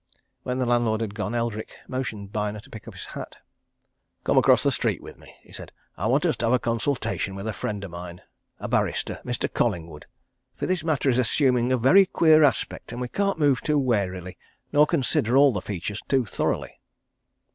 When 0.41 0.57
the 0.57 0.65
landlord 0.65 0.99
had 1.01 1.13
gone 1.13 1.35
Eldrick 1.35 1.77
motioned 1.87 2.31
Byner 2.33 2.59
to 2.61 2.71
pick 2.71 2.87
up 2.87 2.95
his 2.95 3.05
hat. 3.05 3.37
"Come 4.23 4.35
across 4.35 4.63
the 4.63 4.71
street 4.71 4.99
with 4.99 5.19
me," 5.19 5.35
he 5.43 5.51
said. 5.51 5.71
"I 5.95 6.07
want 6.07 6.25
us 6.25 6.35
to 6.37 6.45
have 6.47 6.53
a 6.53 6.57
consultation 6.57 7.35
with 7.35 7.47
a 7.47 7.53
friend 7.53 7.83
of 7.83 7.91
mine, 7.91 8.23
a 8.59 8.67
barrister, 8.67 9.21
Mr. 9.23 9.47
Collingwood. 9.53 10.07
For 10.55 10.65
this 10.65 10.83
matter 10.83 11.07
is 11.07 11.19
assuming 11.19 11.71
a 11.71 11.77
very 11.77 12.07
queer 12.07 12.41
aspect, 12.43 12.91
and 12.91 12.99
we 12.99 13.09
can't 13.09 13.37
move 13.37 13.61
too 13.61 13.77
warily, 13.77 14.39
nor 14.73 14.87
consider 14.87 15.37
all 15.37 15.53
the 15.53 15.61
features 15.61 16.01
too 16.07 16.25
thoroughly." 16.25 16.79